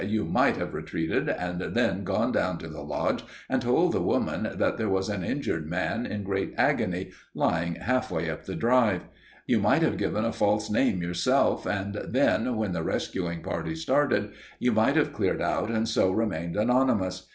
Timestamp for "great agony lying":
6.23-7.75